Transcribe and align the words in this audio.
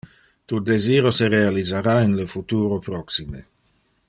Tu 0.47 0.55
desiro 0.69 1.11
se 1.17 1.29
realisara 1.35 1.95
in 2.09 2.19
le 2.23 2.29
futuro 2.35 2.81
proxime. 2.89 3.49